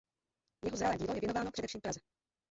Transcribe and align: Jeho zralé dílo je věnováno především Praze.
Jeho 0.65 0.77
zralé 0.77 0.97
dílo 0.97 1.13
je 1.13 1.19
věnováno 1.19 1.51
především 1.51 1.81
Praze. 1.81 1.99